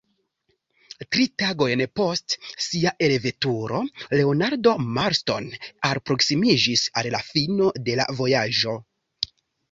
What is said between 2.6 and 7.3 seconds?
sia elveturo Leonardo Marston alproksimiĝis al la